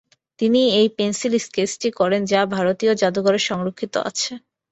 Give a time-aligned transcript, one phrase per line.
[0.39, 4.31] তিনি এই পেন্সিল স্কেচটি করেন- যা ভারতীয় জাদুঘরে সংরক্ষিত আছে।